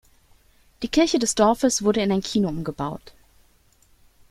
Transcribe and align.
Die 0.81 0.87
Kirche 0.87 1.19
des 1.19 1.35
Dorfes 1.35 1.83
wurde 1.83 2.01
in 2.01 2.11
ein 2.11 2.21
Kino 2.23 2.49
umgebaut. 2.49 3.13